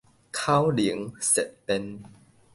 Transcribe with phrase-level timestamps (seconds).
[0.31, 1.99] 口靈舌辯